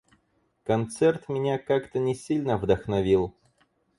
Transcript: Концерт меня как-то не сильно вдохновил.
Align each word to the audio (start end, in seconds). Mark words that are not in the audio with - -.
Концерт 0.63 1.29
меня 1.29 1.59
как-то 1.59 1.99
не 1.99 2.15
сильно 2.15 2.57
вдохновил. 2.57 3.35